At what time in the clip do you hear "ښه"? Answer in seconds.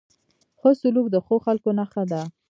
0.59-0.69